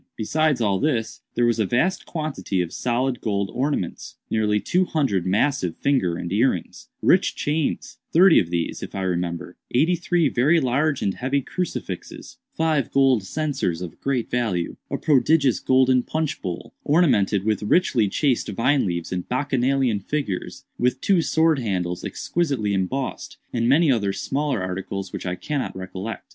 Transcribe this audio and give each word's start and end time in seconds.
Besides 0.15 0.61
all 0.61 0.79
this, 0.79 1.21
there 1.35 1.45
was 1.45 1.59
a 1.59 1.65
vast 1.67 2.07
quantity 2.07 2.59
of 2.59 2.73
solid 2.73 3.21
gold 3.21 3.51
ornaments; 3.53 4.15
nearly 4.31 4.59
two 4.59 4.83
hundred 4.85 5.27
massive 5.27 5.75
finger 5.77 6.17
and 6.17 6.33
earrings; 6.33 6.89
rich 7.03 7.35
chains—thirty 7.35 8.39
of 8.39 8.49
these, 8.49 8.81
if 8.81 8.95
I 8.95 9.03
remember; 9.03 9.57
eighty 9.69 9.93
three 9.95 10.27
very 10.27 10.59
large 10.59 11.03
and 11.03 11.13
heavy 11.13 11.39
crucifixes; 11.43 12.39
five 12.51 12.91
gold 12.91 13.21
censers 13.21 13.79
of 13.79 14.01
great 14.01 14.31
value; 14.31 14.75
a 14.89 14.97
prodigious 14.97 15.59
golden 15.59 16.01
punch 16.01 16.41
bowl, 16.41 16.73
ornamented 16.83 17.43
with 17.43 17.61
richly 17.61 18.09
chased 18.09 18.49
vine 18.49 18.87
leaves 18.87 19.11
and 19.11 19.29
Bacchanalian 19.29 19.99
figures; 19.99 20.65
with 20.79 20.99
two 20.99 21.21
sword 21.21 21.59
handles 21.59 22.03
exquisitely 22.03 22.73
embossed, 22.73 23.37
and 23.53 23.69
many 23.69 23.91
other 23.91 24.13
smaller 24.13 24.63
articles 24.63 25.13
which 25.13 25.27
I 25.27 25.35
cannot 25.35 25.77
recollect. 25.77 26.25